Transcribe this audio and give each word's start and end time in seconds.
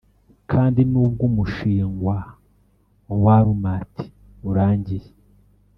kandi 0.51 0.79
nubwo 0.91 1.23
umushingwa 1.29 2.15
wa 3.07 3.17
Walmart 3.23 3.93
urangiye 4.49 5.09